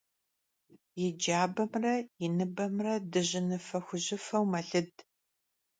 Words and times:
И 1.03 1.05
джабэмрэ 1.19 1.95
и 2.25 2.27
ныбэмрэ 2.35 2.93
дыжьыныфэ-хужьыфэу 3.11 4.45
мэлыд. 4.51 4.91